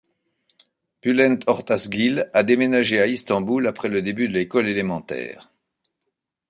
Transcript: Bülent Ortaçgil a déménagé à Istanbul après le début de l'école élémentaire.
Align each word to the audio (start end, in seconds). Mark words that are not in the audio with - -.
Bülent 1.03 1.41
Ortaçgil 1.45 2.27
a 2.33 2.41
déménagé 2.41 2.99
à 2.99 3.05
Istanbul 3.05 3.67
après 3.67 3.87
le 3.87 4.01
début 4.01 4.27
de 4.27 4.33
l'école 4.33 4.67
élémentaire. 4.67 5.51